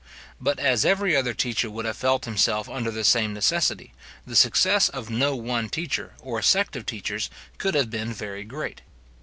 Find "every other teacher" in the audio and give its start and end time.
0.83-1.69